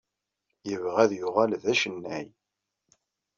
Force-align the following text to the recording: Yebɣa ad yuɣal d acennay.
Yebɣa 0.69 0.99
ad 1.03 1.11
yuɣal 1.19 1.51
d 1.63 1.65
acennay. 1.71 2.27